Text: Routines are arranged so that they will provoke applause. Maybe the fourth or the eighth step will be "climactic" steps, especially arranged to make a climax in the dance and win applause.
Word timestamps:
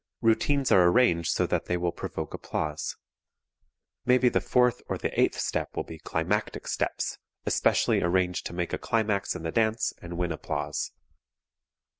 Routines 0.21 0.71
are 0.71 0.85
arranged 0.87 1.31
so 1.31 1.45
that 1.45 1.65
they 1.65 1.77
will 1.77 1.91
provoke 1.91 2.33
applause. 2.33 2.95
Maybe 4.03 4.29
the 4.29 4.41
fourth 4.41 4.81
or 4.87 4.97
the 4.97 5.11
eighth 5.21 5.37
step 5.37 5.75
will 5.77 5.83
be 5.83 5.99
"climactic" 5.99 6.67
steps, 6.67 7.19
especially 7.45 8.01
arranged 8.01 8.47
to 8.47 8.53
make 8.53 8.73
a 8.73 8.79
climax 8.79 9.35
in 9.35 9.43
the 9.43 9.51
dance 9.51 9.93
and 10.01 10.17
win 10.17 10.31
applause. 10.31 10.91